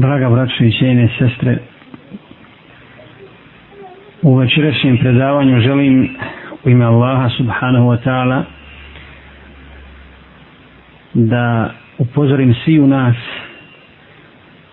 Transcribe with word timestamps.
Draga 0.00 0.30
braćo 0.30 0.64
i 0.64 0.72
cijene 0.72 1.08
sestre, 1.18 1.58
u 4.22 4.36
večerašnjem 4.36 4.98
predavanju 4.98 5.60
želim 5.60 6.16
u 6.64 6.70
ime 6.70 6.84
Allaha 6.84 7.28
subhanahu 7.28 7.86
wa 7.86 7.98
ta'ala 8.04 8.42
da 11.14 11.74
upozorim 11.98 12.54
svi 12.64 12.80
u 12.80 12.86
nas, 12.86 13.16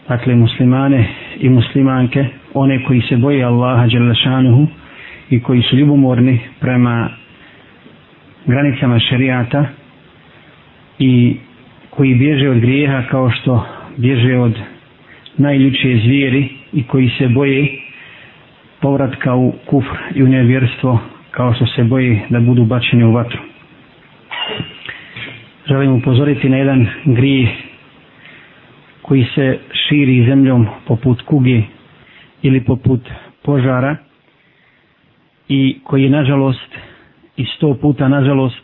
dakle 0.07 0.35
muslimane 0.35 1.07
i 1.39 1.49
muslimanke, 1.49 2.25
one 2.53 2.83
koji 2.83 3.01
se 3.01 3.17
boje 3.17 3.43
Allaha 3.43 3.87
Đelešanuhu 3.87 4.67
i 5.29 5.39
koji 5.39 5.61
su 5.61 5.75
ljubomorni 5.75 6.39
prema 6.59 7.09
granicama 8.45 8.99
šerijata 8.99 9.65
i 10.99 11.37
koji 11.89 12.15
bježe 12.15 12.49
od 12.49 12.59
grijeha 12.59 13.03
kao 13.11 13.29
što 13.31 13.65
bježe 13.97 14.37
od 14.37 14.76
najljučije 15.37 15.97
zvijeri 15.97 16.43
i 16.73 16.83
koji 16.83 17.09
se 17.09 17.27
boje 17.27 17.67
povratka 18.81 19.35
u 19.35 19.53
kufr 19.65 19.87
i 20.15 20.23
u 20.23 20.27
nevjerstvo 20.27 20.99
kao 21.31 21.53
što 21.53 21.65
se 21.65 21.83
boje 21.83 22.25
da 22.29 22.39
budu 22.39 22.65
bačeni 22.65 23.03
u 23.03 23.11
vatru. 23.11 23.39
Želim 25.65 25.91
upozoriti 25.93 26.49
na 26.49 26.57
jedan 26.57 26.87
grije 27.05 27.55
koji 29.01 29.25
se 29.25 29.59
širi 29.79 30.25
zemljom 30.25 30.67
poput 30.87 31.21
kuge 31.21 31.61
ili 32.41 32.61
poput 32.61 33.09
požara 33.43 33.95
i 35.49 35.79
koji 35.83 36.03
je 36.03 36.09
nažalost 36.09 36.75
i 37.37 37.45
sto 37.47 37.73
puta 37.73 38.07
nažalost 38.07 38.61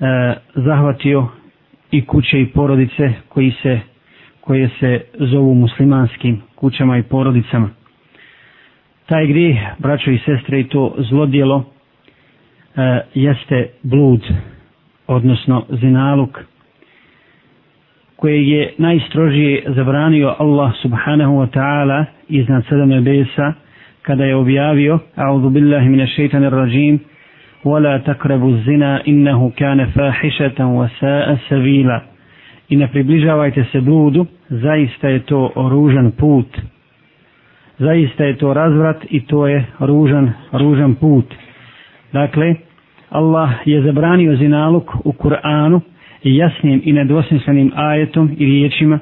eh, 0.00 0.34
zahvatio 0.56 1.28
i 1.90 2.04
kuće 2.04 2.40
i 2.40 2.46
porodice 2.46 3.12
koji 3.28 3.52
se 3.62 3.80
koje 4.47 4.69
se 4.79 5.01
zovu 5.15 5.53
muslimanskim 5.53 6.41
kućama 6.55 6.97
i 6.97 7.03
porodicama. 7.03 7.69
Taj 9.05 9.27
grijeh, 9.27 9.57
braćo 9.79 10.11
i 10.11 10.17
sestre, 10.17 10.59
i 10.59 10.67
to 10.67 10.95
zlodjelo 10.97 11.63
e, 12.75 13.01
jeste 13.13 13.67
blud, 13.83 14.21
odnosno 15.07 15.65
zinaluk, 15.69 16.39
koje 18.15 18.49
je 18.49 18.73
najstrožije 18.77 19.63
zabranio 19.67 20.35
Allah 20.39 20.71
subhanahu 20.81 21.33
wa 21.33 21.47
ta'ala 21.53 22.05
iznad 22.29 22.63
sedam 22.69 22.89
nebesa, 22.89 23.53
kada 24.01 24.23
je 24.25 24.35
objavio, 24.35 24.99
a'udhu 25.15 25.49
billahi 25.49 25.89
mine 25.89 26.07
šeitanir 26.07 26.51
rajim, 26.51 26.99
ولا 27.65 27.97
تقربوا 27.97 28.51
الزنا 28.51 29.07
إنه 29.07 29.49
كان 29.49 29.85
فاحشة 29.85 30.65
وساء 30.67 31.37
سبيلا 31.49 32.01
i 32.68 32.76
ne 32.76 32.88
približavajte 32.88 33.64
se 33.72 33.80
bludu, 33.80 34.26
zaista 34.48 35.08
je 35.08 35.18
to 35.20 35.52
ružan 35.56 36.10
put. 36.10 36.46
Zaista 37.78 38.24
je 38.24 38.36
to 38.36 38.54
razvrat 38.54 39.04
i 39.10 39.20
to 39.20 39.46
je 39.46 39.64
ružan, 39.80 40.32
ružan 40.52 40.94
put. 40.94 41.34
Dakle, 42.12 42.54
Allah 43.10 43.50
je 43.64 43.82
zabranio 43.82 44.36
zinaluk 44.36 44.90
u 45.04 45.12
Kur'anu 45.12 45.80
jasnim 46.22 46.80
i 46.84 46.92
nedvosmislenim 46.92 47.72
ajetom 47.76 48.30
i 48.38 48.46
riječima 48.46 48.98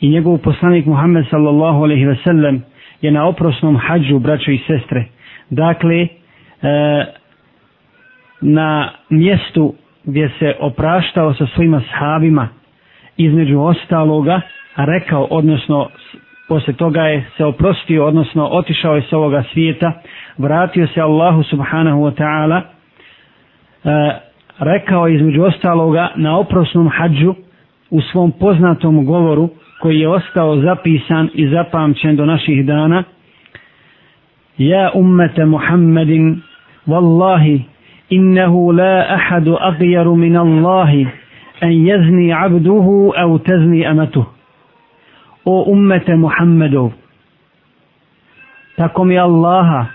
i 0.00 0.08
njegov 0.08 0.38
poslanik 0.38 0.86
Muhammed 0.86 1.24
sallallahu 1.30 1.82
alaihi 1.82 2.04
ve 2.04 2.16
sellem 2.24 2.62
je 3.02 3.10
na 3.10 3.26
oprosnom 3.26 3.76
hađu 3.76 4.18
braćo 4.18 4.50
i 4.50 4.58
sestre. 4.66 5.04
Dakle, 5.50 5.96
e, 5.96 6.08
na 8.40 8.90
mjestu 9.10 9.74
gdje 10.04 10.30
se 10.38 10.54
opraštao 10.60 11.34
sa 11.34 11.46
svojima 11.46 11.82
sahabima 11.90 12.48
između 13.18 13.60
ostaloga 13.60 14.40
rekao, 14.76 15.26
odnosno 15.30 15.88
posle 16.48 16.72
toga 16.74 17.00
je 17.02 17.24
se 17.36 17.44
oprostio, 17.44 18.06
odnosno 18.06 18.46
otišao 18.46 18.96
je 18.96 19.02
s 19.02 19.12
ovoga 19.12 19.44
svijeta, 19.52 19.92
vratio 20.38 20.86
se 20.86 21.00
Allahu 21.00 21.42
subhanahu 21.42 22.00
wa 22.00 22.14
ta'ala, 22.14 22.60
e, 23.84 24.20
rekao 24.58 25.08
između 25.08 25.42
ostaloga 25.42 26.08
na 26.16 26.38
oprosnom 26.38 26.88
hađu 26.88 27.34
u 27.90 28.00
svom 28.00 28.32
poznatom 28.32 29.06
govoru 29.06 29.48
koji 29.80 30.00
je 30.00 30.08
ostao 30.08 30.56
zapisan 30.56 31.28
i 31.34 31.48
zapamćen 31.48 32.16
do 32.16 32.26
naših 32.26 32.66
dana, 32.66 33.04
Ja 34.58 34.90
ummete 34.94 35.44
Muhammedin, 35.44 36.42
wallahi, 36.86 37.60
innehu 38.10 38.72
la 38.72 39.06
ahadu 39.08 39.56
agjaru 39.60 40.16
min 40.16 40.36
Allahi, 40.36 41.06
en 41.60 41.86
jezni 41.86 42.32
abduhu 42.32 43.12
au 43.16 43.38
tezni 43.38 43.86
amatu 43.86 44.24
O 45.44 45.64
ummete 45.72 46.14
Muhammedov, 46.16 46.92
tako 48.76 49.04
mi 49.04 49.18
Allaha, 49.18 49.86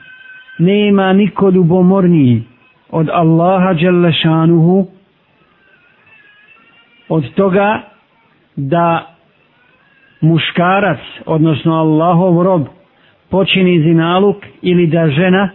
nema 0.59 1.13
niko 1.13 1.50
ljubomorniji 1.50 2.44
od 2.90 3.09
Allaha 3.09 3.74
Đelešanuhu, 3.74 4.88
od 7.09 7.34
toga 7.35 7.81
da 8.56 9.16
muškarac, 10.22 11.00
odnosno 11.25 11.74
Allahov 11.74 12.44
rob, 12.44 12.68
počini 13.30 13.81
zinaluk 13.84 14.38
ili 14.62 14.88
da 14.88 15.09
žena 15.09 15.50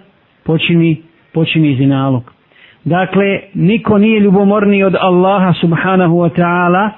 počini, 0.45 1.03
počini 1.33 1.77
zinaluk. 1.77 2.38
Dakle, 2.85 3.41
niko 3.55 3.99
nije 3.99 4.21
ljubomorniji 4.21 4.83
od 4.85 4.95
Allaha 5.01 5.53
subhanahu 5.61 6.15
wa 6.15 6.31
ta'ala 6.37 6.91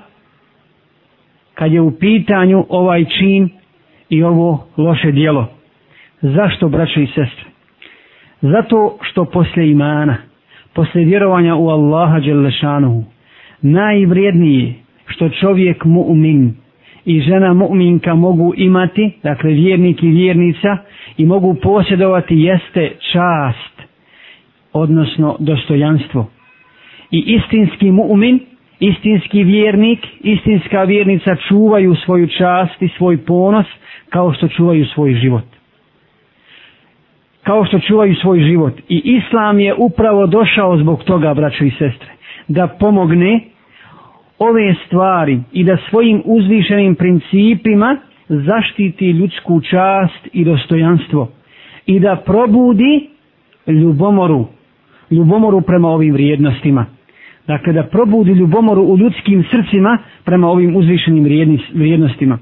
kad 1.55 1.73
je 1.73 1.81
u 1.81 1.91
pitanju 1.99 2.65
ovaj 2.69 3.05
čin 3.05 3.49
i 4.09 4.23
ovo 4.23 4.67
loše 4.77 5.13
dijelo. 5.13 5.47
Zašto, 6.23 6.69
braćo 6.69 7.01
i 7.01 7.07
sestre? 7.07 7.45
Zato 8.41 8.99
što 9.03 9.25
posle 9.25 9.71
imana, 9.71 10.17
posle 10.75 11.05
vjerovanja 11.05 11.55
u 11.57 11.69
Allaha 11.69 12.21
Đelešanuhu, 12.21 13.05
najvrijednije 13.63 14.75
što 15.07 15.29
čovjek 15.29 15.85
mu'min 15.85 16.51
i 17.05 17.21
žena 17.21 17.55
mu'minka 17.55 18.15
mogu 18.15 18.53
imati, 18.57 19.13
dakle 19.23 19.51
vjernik 19.51 20.03
i 20.03 20.09
vjernica, 20.09 20.77
i 21.17 21.27
mogu 21.27 21.55
posjedovati 21.63 22.35
jeste 22.37 22.91
čast 23.13 23.70
odnosno 24.73 25.37
dostojanstvo. 25.39 26.31
I 27.11 27.19
istinski 27.27 27.91
mu'min, 27.91 28.39
istinski 28.81 29.43
vjernik, 29.45 30.07
istinska 30.21 30.83
vjernica 30.83 31.37
čuvaju 31.49 31.95
svoju 32.05 32.27
čast 32.27 32.83
i 32.83 32.89
svoj 32.89 33.25
ponos 33.25 33.67
kao 34.09 34.33
što 34.33 34.49
čuvaju 34.49 34.87
svoj 34.87 35.15
život. 35.15 35.45
Kao 37.43 37.65
što 37.65 37.79
čuvaju 37.79 38.15
svoj 38.15 38.41
život. 38.41 38.73
I 38.89 39.03
Islam 39.05 39.61
je 39.61 39.75
upravo 39.79 40.27
došao 40.27 40.79
zbog 40.79 41.05
toga, 41.05 41.35
braćo 41.35 41.65
i 41.65 41.71
sestre, 41.71 42.09
da 42.49 42.67
pomogne 42.67 43.41
ove 44.39 44.75
stvari 44.87 45.41
i 45.53 45.65
da 45.65 45.77
svojim 45.91 46.23
uzvišenim 46.25 46.95
principima 46.95 47.97
zaštiti 48.29 49.11
ljudsku 49.11 49.61
čast 49.61 50.29
i 50.33 50.45
dostojanstvo 50.45 51.29
i 51.87 52.01
da 52.01 52.17
probudi 52.27 53.09
ljubomoru 53.67 54.47
ljubomoru 55.11 55.61
prema 55.61 55.89
ovim 55.89 56.13
vrijednostima. 56.13 56.87
Dakle, 57.47 57.73
da 57.73 57.83
probudi 57.83 58.31
ljubomoru 58.33 58.83
u 58.83 58.99
ljudskim 58.99 59.45
srcima 59.51 59.99
prema 60.25 60.49
ovim 60.49 60.77
uzvišenim 60.77 61.25
vrijednostima. 61.75 62.39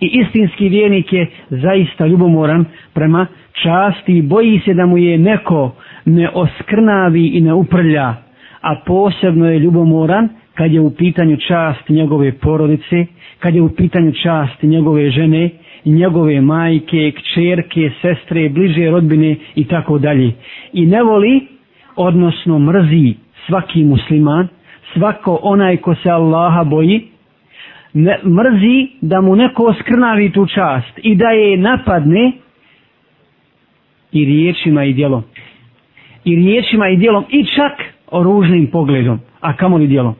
I 0.00 0.06
istinski 0.06 0.68
vjernik 0.68 1.12
je 1.12 1.26
zaista 1.50 2.06
ljubomoran 2.06 2.64
prema 2.94 3.26
časti 3.52 4.18
i 4.18 4.22
boji 4.22 4.60
se 4.64 4.74
da 4.74 4.86
mu 4.86 4.98
je 4.98 5.18
neko 5.18 5.74
ne 6.04 6.30
oskrnavi 6.30 7.26
i 7.26 7.40
ne 7.40 7.52
uprlja, 7.54 8.14
a 8.60 8.74
posebno 8.86 9.50
je 9.50 9.58
ljubomoran 9.58 10.28
kad 10.54 10.72
je 10.72 10.80
u 10.80 10.90
pitanju 10.90 11.36
čast 11.48 11.88
njegove 11.88 12.32
porodice, 12.32 13.06
kad 13.38 13.54
je 13.54 13.62
u 13.62 13.68
pitanju 13.68 14.12
čast 14.22 14.62
njegove 14.62 15.10
žene, 15.10 15.50
njegove 15.84 16.40
majke, 16.40 17.12
kćerke, 17.16 17.90
sestre, 18.02 18.48
bliže 18.48 18.90
rodbine 18.90 19.36
i 19.54 19.64
tako 19.64 19.98
dalje. 19.98 20.32
I 20.72 20.86
ne 20.86 21.02
voli, 21.02 21.46
odnosno 21.96 22.58
mrzi 22.58 23.14
svaki 23.46 23.84
musliman, 23.84 24.48
svako 24.92 25.38
onaj 25.42 25.76
ko 25.76 25.94
se 25.94 26.10
Allaha 26.10 26.64
boji, 26.64 27.02
ne, 27.94 28.18
mrzi 28.24 28.88
da 29.00 29.20
mu 29.20 29.36
neko 29.36 29.74
skrnavi 29.80 30.32
tu 30.32 30.46
čast 30.46 30.98
i 31.02 31.14
da 31.14 31.28
je 31.28 31.56
napadne 31.56 32.32
i 34.12 34.24
riječima 34.24 34.84
i 34.84 34.92
djelom. 34.92 35.22
I 36.24 36.36
riječima 36.36 36.88
i 36.88 36.96
djelom 36.96 37.24
i 37.30 37.44
čak 37.44 37.72
oružnim 38.10 38.66
pogledom, 38.66 39.20
a 39.40 39.56
kamoli 39.56 39.86
djelom. 39.86 40.14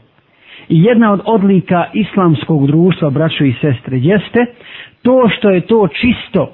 I 0.69 0.83
jedna 0.83 1.13
od 1.13 1.21
odlika 1.25 1.87
islamskog 1.93 2.67
društva, 2.67 3.11
braćo 3.11 3.45
i 3.45 3.55
sestre, 3.61 3.99
jeste 3.99 4.47
to 5.03 5.29
što 5.29 5.51
je 5.51 5.61
to 5.61 5.89
čisto, 5.89 6.53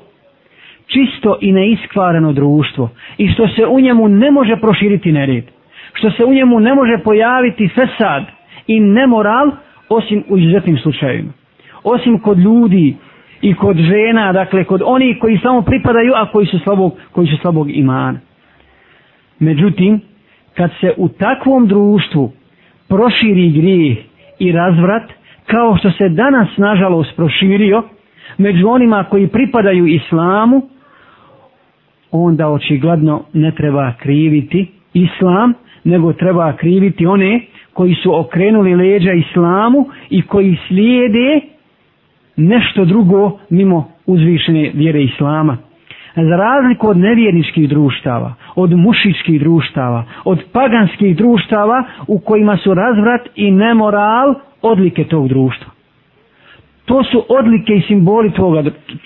čisto 0.87 1.39
i 1.41 1.53
neiskvareno 1.53 2.33
društvo 2.33 2.91
i 3.19 3.29
što 3.29 3.49
se 3.49 3.67
u 3.67 3.81
njemu 3.81 4.09
ne 4.09 4.31
može 4.31 4.57
proširiti 4.57 5.13
nered, 5.13 5.45
što 5.93 6.11
se 6.11 6.25
u 6.25 6.35
njemu 6.35 6.61
ne 6.61 6.75
može 6.75 6.99
pojaviti 7.05 7.69
fesad 7.69 8.25
i 8.67 8.81
nemoral 8.81 9.51
osim 9.89 10.25
u 10.29 10.39
izuzetnim 10.39 10.79
slučajevima. 10.79 11.33
Osim 11.85 12.19
kod 12.19 12.39
ljudi 12.39 12.97
i 13.43 13.55
kod 13.55 13.77
žena, 13.77 14.33
dakle 14.33 14.65
kod 14.65 14.83
onih 14.85 15.17
koji 15.21 15.39
samo 15.39 15.63
pripadaju, 15.63 16.13
a 16.15 16.27
koji 16.33 16.47
su 16.47 16.59
slabog, 16.59 16.95
koji 17.13 17.27
su 17.27 17.37
slabog 17.37 17.71
imana. 17.71 18.19
Međutim, 19.39 20.01
kad 20.55 20.71
se 20.81 20.93
u 20.97 21.09
takvom 21.09 21.67
društvu 21.67 22.33
proširi 22.89 23.51
grijeh 23.51 23.99
i 24.39 24.53
razvrat, 24.53 25.03
kao 25.47 25.77
što 25.77 25.91
se 25.91 26.09
danas 26.09 26.49
nažalost 26.57 27.17
proširio, 27.17 27.83
među 28.39 28.69
onima 28.69 29.05
koji 29.05 29.27
pripadaju 29.29 29.87
islamu, 29.87 30.63
onda 32.11 32.49
očigledno 32.49 33.25
ne 33.33 33.51
treba 33.53 33.93
kriviti 33.99 34.67
islam, 34.95 35.55
nego 35.85 36.13
treba 36.13 36.53
kriviti 36.57 37.07
one 37.07 37.41
koji 37.73 37.95
su 37.95 38.19
okrenuli 38.21 38.75
leđa 38.75 39.13
islamu 39.13 39.87
i 40.11 40.23
koji 40.23 40.57
slijede 40.69 41.41
nešto 42.37 42.85
drugo 42.85 43.39
mimo 43.51 43.89
uzvišene 44.07 44.71
vjere 44.75 45.03
islama. 45.03 45.57
Za 46.17 46.37
razliku 46.37 46.89
od 46.89 46.97
nevjerničkih 46.97 47.69
društava, 47.69 48.35
od 48.55 48.71
mušičkih 48.71 49.41
društava, 49.41 50.05
od 50.25 50.45
paganskih 50.53 51.17
društava 51.17 51.85
u 52.07 52.19
kojima 52.19 52.57
su 52.57 52.75
razvrat 52.75 53.29
i 53.35 53.51
nemoral 53.51 54.35
odlike 54.63 55.05
tog 55.05 55.29
društva. 55.29 55.73
To 56.85 57.05
su 57.05 57.25
odlike 57.29 57.73
i 57.73 57.83
simboli 57.83 58.31
toga, 58.31 58.63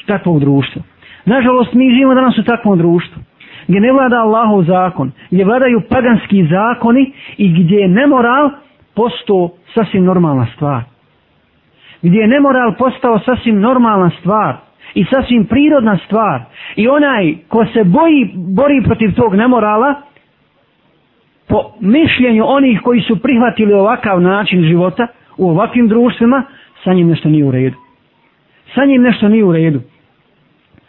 takvog 0.07 0.41
društva. 0.41 0.83
Nažalost, 1.25 1.75
mi 1.75 1.91
živimo 1.91 2.15
danas 2.15 2.39
u 2.39 2.45
takvom 2.45 2.79
društvu 2.79 3.23
gdje 3.69 3.81
ne 3.81 3.93
vlada 3.93 4.17
Allahov 4.17 4.63
zakon, 4.63 5.13
gdje 5.31 5.45
vladaju 5.45 5.81
paganski 5.89 6.47
zakoni 6.51 7.13
i 7.37 7.49
gdje 7.53 7.77
je 7.77 7.89
nemoral 7.89 8.51
postao 8.95 9.51
sasvim 9.75 10.05
normalna 10.05 10.47
stvar. 10.57 10.83
Gdje 12.03 12.21
je 12.21 12.29
nemoral 12.29 12.75
postao 12.79 13.19
sasvim 13.19 13.61
normalna 13.61 14.11
stvar 14.21 14.57
i 14.95 15.05
sasvim 15.05 15.45
prirodna 15.47 15.99
stvar. 16.07 16.41
I 16.77 16.89
onaj 16.89 17.35
ko 17.49 17.67
se 17.73 17.85
boji, 17.85 18.33
bori 18.35 18.83
protiv 18.85 19.15
tog 19.15 19.35
nemorala, 19.35 19.95
po 21.49 21.73
mišljenju 21.81 22.45
onih 22.47 22.81
koji 22.85 23.01
su 23.01 23.23
prihvatili 23.23 23.73
ovakav 23.73 24.21
način 24.21 24.63
života 24.63 25.07
u 25.37 25.51
ovakvim 25.51 25.89
društvima, 25.89 26.43
sa 26.85 26.93
njim 26.93 27.09
nešto 27.09 27.29
nije 27.29 27.45
u 27.45 27.51
redu. 27.51 27.77
Sa 28.75 28.85
njim 28.85 29.03
nešto 29.03 29.29
nije 29.29 29.45
u 29.45 29.53
redu. 29.53 29.81